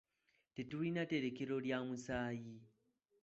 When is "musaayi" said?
1.87-2.55